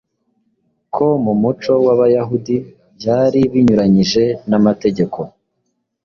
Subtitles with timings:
[0.93, 2.55] ko mu muco w’Abayahudi
[2.97, 5.19] byari binyuranyije n’amategeko